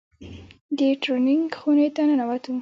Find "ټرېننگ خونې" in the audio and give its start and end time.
1.01-1.87